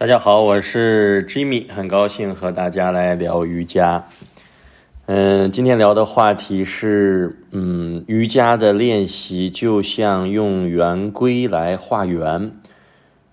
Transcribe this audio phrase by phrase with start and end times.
[0.00, 4.06] 大家好，我是 Jimmy，很高兴和大家来聊瑜伽。
[5.04, 12.50] 嗯，今天聊的话题是，嗯，瑜伽的练习就像用圆规来画圆，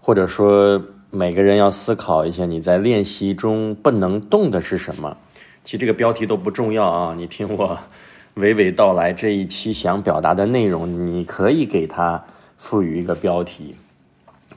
[0.02, 5.16] 或者说每个人要思考一下，你在练习中不能动的是什么？
[5.64, 7.80] 其实这个标题都不重要啊，你听我
[8.36, 12.22] 娓娓道来这一期想表达的内容，你可以给它
[12.58, 13.74] 赋予一个标题。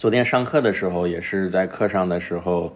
[0.01, 2.75] 昨天上课的时候，也是在课上的时候，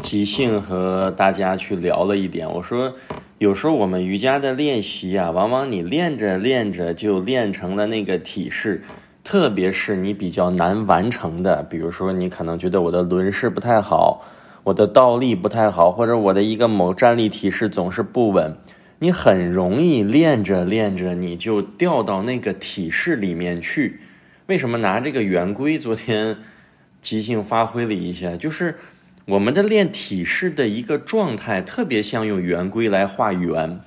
[0.00, 2.50] 即兴和大家去聊了一点。
[2.50, 2.94] 我说，
[3.36, 8.82] 有时候我们瑜伽的练习啊，往往你练着练着就练成了那个体式，
[9.22, 14.24] 特别是你比较难完成的，比如说你可能觉得我的轮式不太好，
[14.64, 18.56] 我的倒立不太好，或者我的一个某站立体式总是不稳，
[18.98, 24.00] 你很容易练着练着你就掉到那个体式里面去。
[24.46, 25.78] 为什么拿这个圆规？
[25.78, 26.38] 昨天。
[27.02, 28.78] 即兴发挥了一下，就是
[29.26, 33.80] 我们的练体式的一个状态，特别像用圆规来画圆。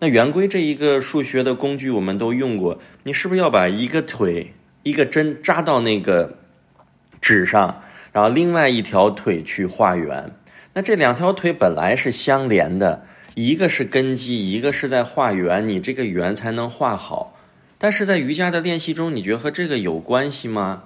[0.00, 2.80] 那圆规这一个数学的工具，我们都用过。
[3.04, 6.38] 你是不是要把一个腿一个针扎到那个
[7.20, 10.32] 纸上，然后另外一条腿去画圆？
[10.74, 17.38] 那这两条腿本来是相连的，一个是根基，一个是在画圆，你这个圆才能画好。
[17.78, 20.84] 但是在瑜伽的练习中，你觉得和这个有关系吗？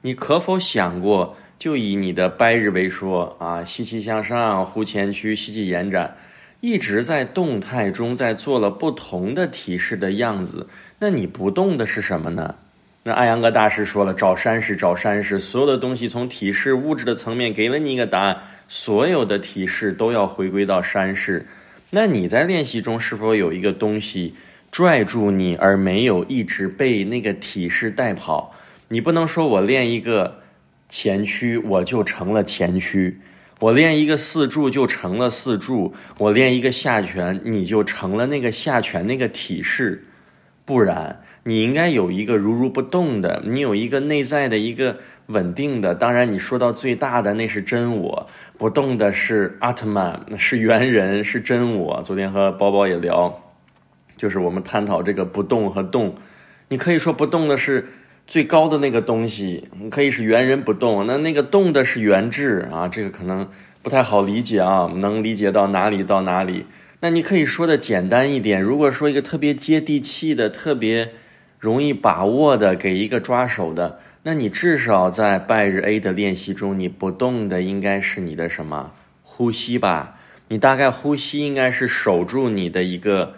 [0.00, 6.16] 你可否想过，就以你的掰日为说啊，吸气向上，呼前屈，吸气延展，
[6.60, 10.68] 一直在动态中，在做了不同的体式的样子。
[11.00, 12.54] 那你不动的是什么呢？
[13.02, 18.36] 那艾扬格大师说了，找山石，找山石，所有的东西从体式物质的层面给了你一个答案，
[18.68, 21.46] 所有的体式都要回归到山势。
[21.90, 24.34] 那你在练习中是否有一个东西
[24.70, 28.54] 拽住你，而没有一直被那个体式带跑？
[28.90, 30.38] 你不能说我练一个
[30.88, 33.20] 前屈我就成了前屈，
[33.60, 40.06] 我练一个四柱就成了四柱，我练一个下拳你就成了那个下拳那个体式，
[40.64, 44.96] 不然你应该有一个如如不动的，你有一个内在的一个
[45.26, 45.94] 稳定的。
[45.94, 48.26] 当然你说到最大的那是真我，
[48.56, 52.00] 不动的是阿特曼，是猿人，是真我。
[52.02, 53.38] 昨天和包包也聊，
[54.16, 56.14] 就是我们探讨这个不动和动，
[56.68, 57.86] 你可以说不动的是。
[58.28, 63.48] 最高的那个东西可以是猿人不动，那那个动的是元智啊，这个可能
[63.82, 66.66] 不太好理解啊，能理解到哪里到哪里？
[67.00, 71.12] 那你可以说的简单一点，如果说一个特别接地气的、特别
[71.58, 80.16] 容易把握的，给一个抓手的，那你至少在拜日 A 的练习中，你不动的应该是你的什么呼吸吧？
[80.48, 83.36] 你大概呼吸应该是守住你的一个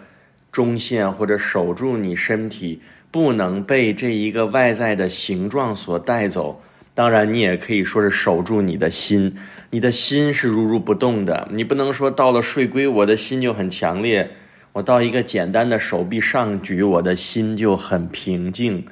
[0.51, 2.81] 中线，或者守住你身体。
[3.11, 6.61] 不能被这一个外在的形状所带走。
[6.93, 9.37] 当然，你也可以说是守住你的心。
[9.69, 11.47] 你的心是如如不动的。
[11.51, 14.27] 你不能说到了睡龟，我的心就很强烈；
[14.73, 18.85] 我到一个简单的手臂上举，我的心就很平静。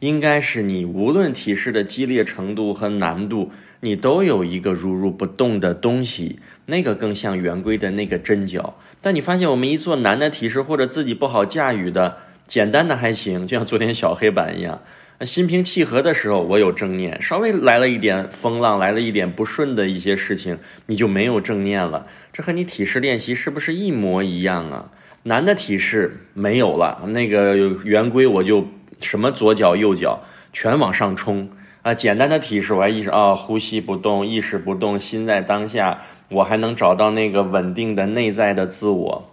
[0.00, 8.74] 应该是你无论体式的激烈程度和难度，你都有一个如如不动的东西，那个更像圆规的那个针脚。
[9.00, 12.16] 但你发现，我们一做难的体式或者自己不好驾驭的。
[12.46, 14.80] 简单的还行，就像昨天小黑板一样，
[15.22, 22.06] 心平气和的时候我有正念，稍微来了一点风浪，来了一点不顺的一些事情，你就没有正念了。
[22.32, 24.90] 这和你体式练习是不是一模一样啊？
[25.22, 28.66] 难的体式没有了，那个圆规我就
[29.00, 30.20] 什么左脚右脚
[30.52, 31.48] 全往上冲
[31.80, 31.94] 啊。
[31.94, 39.30] 简单的体式我还意识啊，呼吸不动，意识不动，心在当下，我还能找到那个稳定的内在的自我。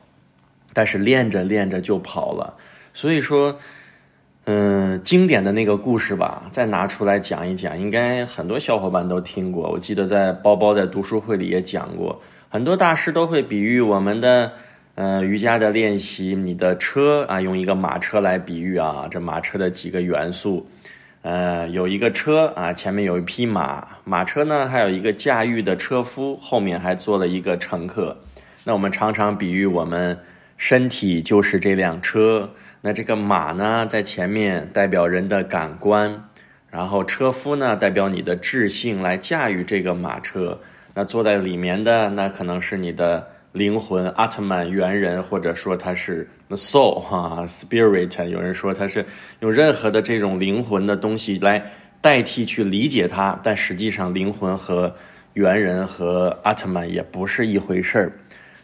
[0.74, 2.54] 但是练着练着就跑了。
[2.94, 3.58] 所以说，
[4.46, 9.70] 嗯，经典的那个故事吧，再拿出来讲一讲，应该很多小伙伴都听过。
[9.70, 14.52] 我记得在包包在读书会里也讲过，很多大师都会比喻我们的，
[14.96, 20.68] 呃，瑜伽的练习，你的车啊，用一个马车来比喻啊，这马车的几个元素，
[21.22, 28.18] 呃，有一个车啊，前面有一匹马，马车呢还有一个驾驭的车夫，后面还坐了一个乘客。
[28.66, 30.20] 那我们常常比喻我们
[30.58, 32.50] 身体就是这辆车。
[32.84, 36.30] 那这个马呢，在前面代表人的感官，
[36.72, 40.60] 然后车夫呢，代表你的智性来驾驭这个马车。
[40.96, 48.28] 那坐在里面的，那可能是你的灵魂，阿特曼猿人，或者说他是 soul 哈，spirit。
[48.28, 49.06] 有人说他是
[49.42, 51.64] 用任何的这种灵魂的东西来
[52.02, 54.94] 代替去理解它，但实际上灵魂和
[55.34, 58.12] 猿人和阿特曼也不是一回事儿。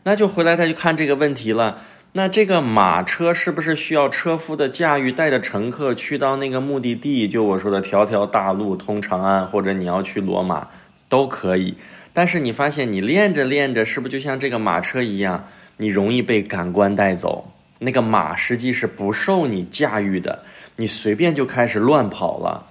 [0.04, 1.84] 那就回来他就看这个问题了。
[2.18, 7.28] 那这个马车是不是需要车夫的驾驭，带着乘客去到那个目的地？
[7.28, 10.68] 就我说的条条大路通长安，或者你要去罗马，
[11.08, 11.76] 都可以。
[12.14, 15.48] 但是你发现你练着练着，是不是就像这个马车一样，
[15.78, 17.48] 你容易被感官带走？
[17.78, 20.44] 那个马实际是不受你驾驭的，
[20.76, 22.66] 你随便就开始乱跑了。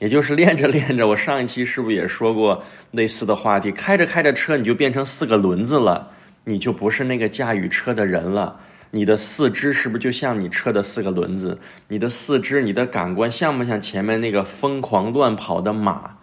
[0.00, 2.60] 也就是练着练着，我上一期是不是也说过
[2.90, 3.70] 类似的话题？
[3.70, 6.10] 开着开着车，你就变成四个轮子了，
[6.42, 8.58] 你就不是那个驾驭车的人了。
[8.90, 11.58] 你的四肢是不是就像你车的四个轮子？
[11.88, 16.16] 你的四肢、你的感官像不像前面那个疯狂乱跑的马？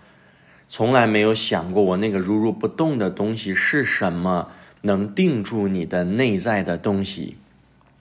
[0.68, 4.50] 从来没有想过我那个如如不动的东西是什么，
[4.82, 7.38] 能定住你的内在的东西。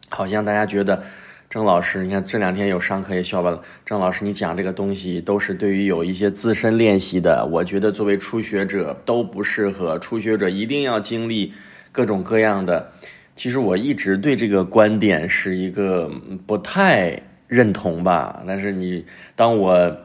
[0.08, 1.04] 好像大家觉得，
[1.50, 3.62] 郑老师，你看这两天有上课也笑了？
[3.84, 7.46] 郑老师，你讲这个东西都是对于有一些自身练习的。
[7.52, 11.52] 我觉得作为初学者都不适合，初学者一定要经历
[11.92, 12.92] 各种各样的。
[13.36, 16.10] 其实我一直对这个观点是一个
[16.46, 18.42] 不太认同吧。
[18.46, 19.04] 但是你
[19.34, 19.96] 当我。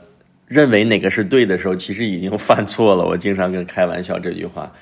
[0.50, 3.06] 认为哪个是对的时候，其实已经犯错了。
[3.06, 4.74] 我经常跟开玩笑这句话，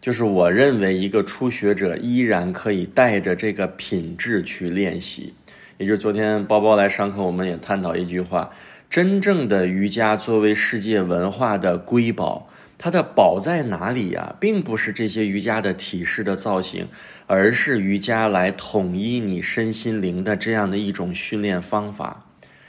[0.00, 5.34] 就是我认为一个初学者依然可以带着这个品质去练习。
[5.78, 8.50] 也就是昨天包包来上课，我们也探讨一句话：
[8.88, 14.36] 真正的瑜伽作为世界文化的瑰宝，它的宝在哪里呀？
[14.38, 16.88] 并不是这些瑜伽的体式的造型，
[17.26, 22.24] 而是瑜伽来统一你身心灵的这样的一种训练方法。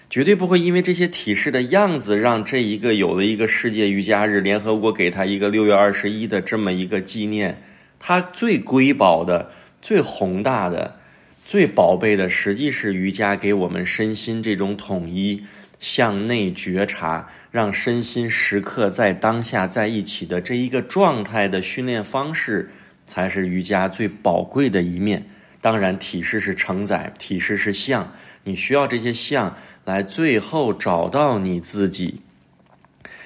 [0.10, 7.62] 绝对不会因为这些体式的样子，让这一个有了一个世界瑜伽日，联合国给他一个六月二十一的这么一个纪念。
[8.00, 9.52] 它最瑰宝的、
[9.82, 10.96] 最宏大的、
[11.44, 15.44] 最宝贝的，实际是瑜伽给我们身心这种统一、
[15.80, 22.72] 向内觉察，让身心时刻在当下在一起的这一个状态的训练方式，
[23.06, 25.26] 才是瑜伽最宝贵的一面。
[25.62, 28.14] 当然，体式是承载，体式是像，
[28.44, 29.56] 你需要这些像。
[29.86, 32.22] 来，最后找到你自己。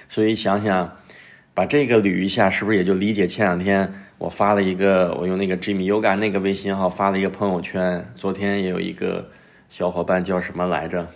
[0.09, 0.97] 所以想想，
[1.53, 3.25] 把这个捋一下，是不是也就理解？
[3.25, 8.05] 前两天我发了一个，我用那个 Jimmy Yoga 那个微信号发了一个朋友圈。
[8.15, 9.27] 昨天也有一个
[9.69, 11.07] 小伙伴叫什么来着？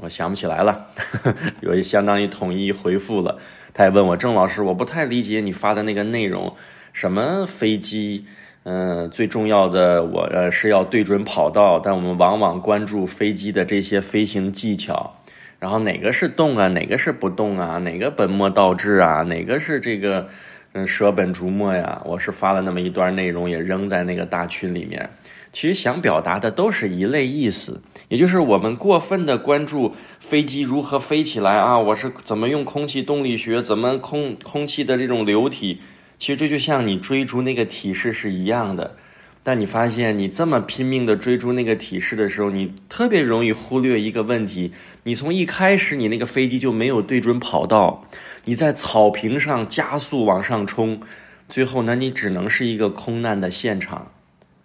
[0.00, 0.86] 我想不起来了。
[1.60, 3.38] 有一相当于统一回复了，
[3.74, 6.54] 他也问我郑老师，我不太理解你发的那个内容，
[6.92, 8.26] 什么飞机？
[8.64, 15.16] 嗯，最重要的我呃是要对准跑道，但我们往往关注飞机的这些飞行技巧，
[15.58, 20.28] 然后哪个是动啊，哪个是不动啊，哪个本末倒置啊，哪个是这个
[20.74, 22.00] 嗯舍本逐末呀？
[22.06, 25.10] 我是发了那么一段内容，也扔在那个大群里面。
[25.52, 35.82] 其实想表达的都是一类意思，也就是我们过分的关注飞机如何飞起来啊，我是怎么用空气动力学，怎么空空气的这种流体。
[36.18, 38.96] 其实这就像你追逐那个体式是一样的，
[39.42, 44.72] 但你发现你这么拼命的追逐那个体式的时候，你特别容易忽略一个问题：
[45.02, 48.04] 你从一开始你那个飞机就没有对准跑道，
[48.44, 51.00] 你在草坪上加速往上冲，
[51.48, 54.10] 最后呢，你只能是一个空难的现场。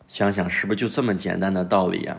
[0.07, 2.17] 想想是不是就这么简单的道理啊？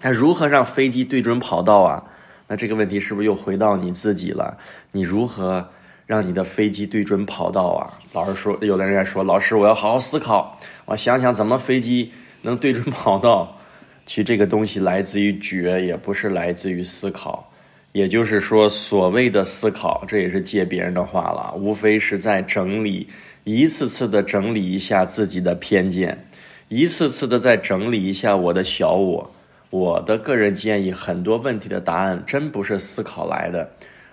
[0.00, 2.04] 那如何让飞机对准跑道啊？
[2.46, 4.56] 那这个问题是不是又回到你自己了？
[4.92, 5.68] 你如何？
[6.06, 7.92] 让你的飞机对准跑道啊！
[8.14, 12.10] 老师说，有的人说，老师，我要好好思考，我想想怎么飞机
[12.40, 13.54] 能对准跑道。
[14.06, 17.47] 其实这个东西来自于觉，也不是来自于思考。
[17.98, 23.08] 也就是说，所谓的思考，这也是借别人的话了，无非是在整理，
[23.42, 26.16] 一次次的整理一下自己的偏见，
[26.68, 29.28] 一次次的再整理一下我的小我。
[29.70, 33.68] 我的个人建议，很多问题的答案真不是思考来的。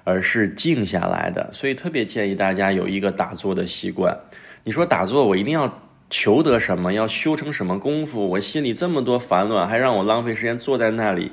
[0.07, 4.15] 而是静下来的，所以特别建议大家有一个打坐的习惯。
[4.63, 5.67] 你说打坐，我一定要
[6.11, 6.93] 求得什么？
[6.93, 8.29] 要修成什么功夫？
[8.29, 11.31] 我心里这么多烦乱，还让我浪费时间坐在那里？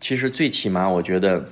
[0.00, 1.48] 其实最起码，我觉得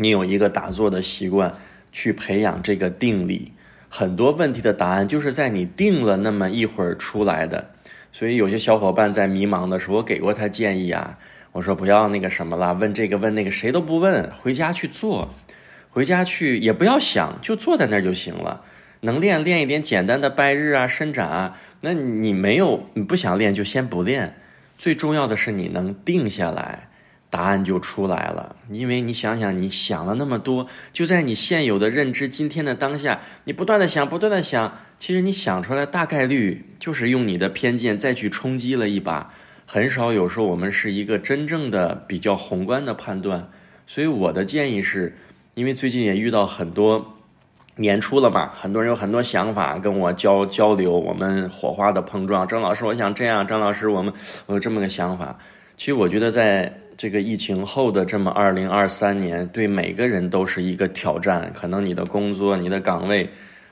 [0.00, 1.52] 你有一个打坐的习惯，
[1.92, 3.52] 去培养这个定力。
[3.90, 7.68] 很多问题的答案就是在你定了那么一会儿出来的。
[8.10, 11.18] 所以有些小伙伴在迷茫的时候，我给过他建议啊，
[11.52, 15.28] 我说不要那个什么了，问这个问那个，谁都不问，回家去做。
[15.90, 18.62] 回家去也不要想，就坐在那儿就行了。
[19.00, 21.58] 能练练一点简单的拜日啊、伸展啊。
[21.82, 24.36] 那你没有，你不想练就先不练。
[24.78, 26.89] 最重要的是你能定下来，
[27.30, 28.56] 答案就出来了。
[28.68, 39.32] 因为你想想，你想了那么多，就在你现有的认知、今天的当下，你不断的想、不断的想，其实你想出来大概率就是用你的偏见再去冲击了一把。
[39.64, 43.48] 很少有时候我们是一个真正的比较宏观的判断。
[43.86, 45.16] 所以我的建议是。
[45.54, 47.18] 因为最近也遇到很多
[47.74, 52.46] 年初了嘛，很多人有很多想法跟我交交流，我们火花的碰撞。
[52.46, 54.14] 张老师，我想这样，张老师，我们
[54.46, 55.36] 我有这么个想法。
[55.80, 61.50] 其实我觉得，在这个疫情后的这么二零二三年，对每个人都是一个挑战。
[61.54, 63.26] 可能你的工作、你的岗位，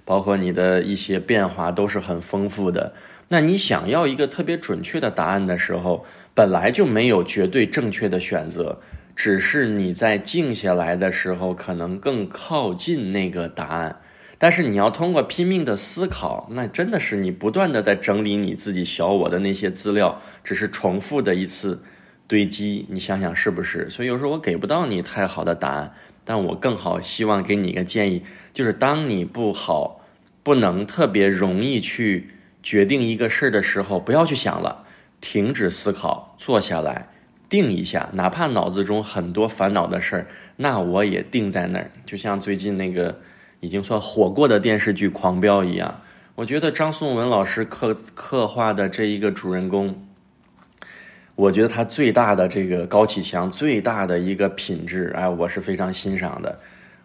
[0.07, 2.91] 包括你的一些变化都是很丰富的。
[3.29, 8.81] 那你想要一个特别准确的答案的时候，本来就没有绝对正确的选择，
[9.15, 13.95] 只是你在静下来的时候可能更靠近那个答案。
[14.38, 21.79] 但是你要通过拼命的思考，那真的是你不断的在整理你自己小我的那些资料，只是重复的一次
[22.29, 22.87] 堆积。
[22.89, 23.91] 你想想是不是？
[23.91, 25.93] 所以有时候我给不到你太好的答案，
[26.25, 30.05] 但我更好希望给你一个建议，就是当你不好、
[30.45, 32.31] 不能特别容易去
[32.63, 34.85] 决定一个事儿的时候，不要去想了，
[35.21, 37.09] 停止思考，坐下来
[37.49, 41.91] 定一下，哪怕脑子中很多烦恼的事儿，那我也定在那儿。
[42.07, 43.19] 就像最近那个。
[43.61, 46.01] 已经算火过的电视剧《狂飙》一样，
[46.37, 50.01] 我觉得张颂文老师刻刻画的这一个主人公，
[51.38, 56.59] 我觉得他最大的这个高启强最大的一个品质，哎，我是非常欣赏的。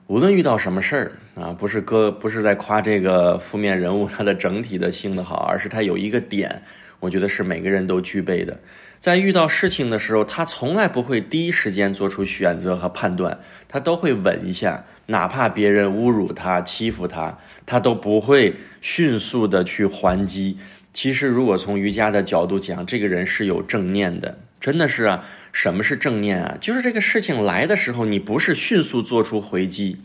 [0.08, 6.64] 无论遇到什么事儿啊，不是哥不是在夸这个负面人物他的整体的性的好，而是他有一个点，
[7.00, 8.58] 我觉得是每个人都具备的。
[8.98, 13.38] 在遇到事情的时候，他从来不会第一时间做出选择和判断，
[13.68, 14.84] 他都会稳一下。
[15.06, 17.38] 哪怕别人侮辱他、欺负他，
[17.68, 20.58] 他都不会迅速的去还击。
[20.94, 25.26] 其实，如果从瑜伽的角度讲，这个人是有正念的，真的是啊。
[25.52, 26.58] 什么是正念啊？
[26.60, 29.98] 就是这个事情来的时候，你不是迅速做出回击，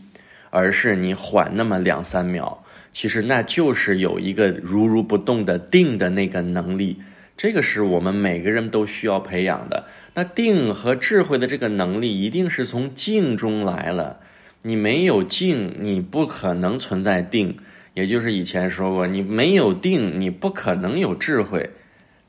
[0.51, 2.63] 而是你缓那么两三秒。
[2.93, 7.01] 其实那就是有一个如如不动的定的那个能力，
[7.35, 9.87] 这个是我们每个人都需要培养的。
[10.13, 14.19] 那定和智慧的这个能力，一定是从静中来了。
[14.61, 17.57] 你没有静，你不可能存在定。
[17.99, 21.69] 也就是以前说过，你没有定，你不可能有智慧。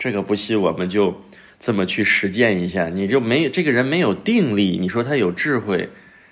[0.00, 1.22] 这个不信，我们就
[1.60, 2.88] 这么去实践一下。
[2.88, 5.88] 你就没这个人没有定力，你说他有智慧，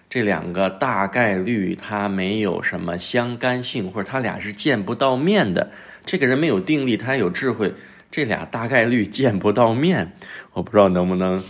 [0.08, 5.70] 这两个大概率他没有什么相干性，或者他俩是见不到面的。
[6.04, 7.74] 这个人没有定力，他有智慧，
[8.10, 10.14] 这俩大概率见不到面。
[10.52, 11.40] 我不知道能不能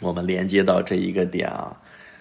[0.00, 1.76] 我们连接到这一个点啊？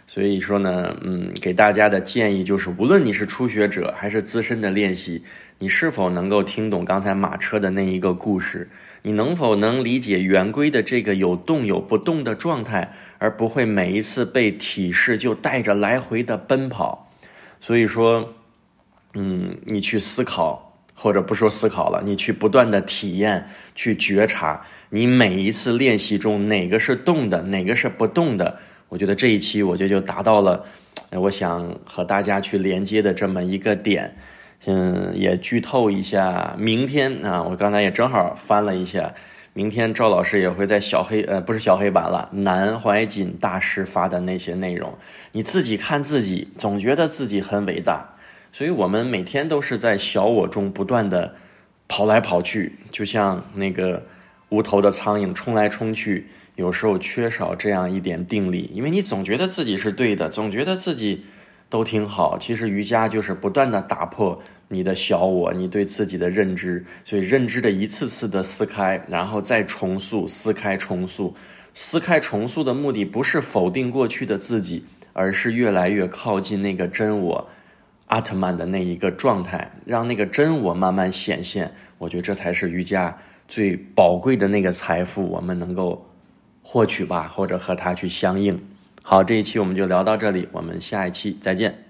[0.06, 5.24] 所以说呢，嗯，给大家的建议就是，无论你是初学者还是资深的练习，
[5.60, 8.70] 你是否能够听懂刚才马车的那一个故事？
[9.02, 17.12] 你能否能理解圆规的这个有动有不动的状态，而不会每一次被体式就带着来回的奔跑？
[17.60, 18.34] 所以说，
[19.14, 28.60] 嗯，你去思考，或者不说思考了，你去不断的体验，去觉察，你每一次练习中哪个是动的，哪个是不动的。
[28.94, 30.64] 我觉得这一期我觉得就达到了，
[31.14, 34.16] 我想和大家去连接的这么一个点，
[34.68, 39.12] 嗯，也剧透一下，明天啊，我刚才也正好翻了一下，
[39.54, 44.94] 明天赵老师也会在小黑呃不是小黑板了，南怀瑾大师发的那些内容，
[45.32, 48.08] 你自己看自己，总觉得自己很伟大，
[48.52, 51.34] 所以我们每天都是在小我中不断的
[51.88, 54.04] 跑来跑去，就像那个
[54.50, 56.28] 无头的苍蝇冲来冲去。
[56.56, 61.26] 有时候缺少这样一点定力，因为你总觉得自己是对的，总觉得自己
[61.68, 62.38] 都挺好。
[62.38, 71.36] 其实瑜伽就是不断的打破你的小我，你对自己的认知，所以认知的一次次的撕开，然后再重塑，撕开重塑，
[71.74, 77.50] 撕开重塑的目的不是否定过去的自己，而是越来越靠近那个真我，
[78.06, 81.72] 阿特曼的那一个状态，让那个真我慢慢显现。
[81.98, 83.18] 我觉得这才是瑜伽
[83.48, 86.13] 最宝贵的那个财富，我们能够。
[86.64, 88.60] 获取吧，或者和它去相应。
[89.04, 91.83] 好，这一期我们就聊到这里，我们下一期再见。